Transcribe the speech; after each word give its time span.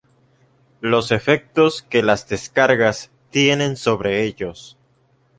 los 0.79 1.11
efectos 1.11 1.83
que 1.83 2.01
las 2.01 2.27
descargas 2.27 3.11
tienen 3.29 3.77
sobre 3.77 4.23
ellos 4.23 4.75